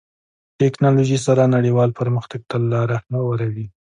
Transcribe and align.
ټکنالوژي 0.59 1.17
سره 1.25 1.43
نړیوال 1.55 1.89
پرمختګ 1.99 2.41
ته 2.49 2.55
لاره 2.71 2.97
هواروي. 3.15 3.65